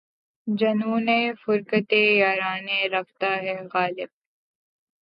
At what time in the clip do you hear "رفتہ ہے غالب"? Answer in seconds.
2.93-4.09